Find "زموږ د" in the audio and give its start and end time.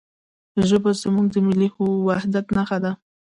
1.01-1.35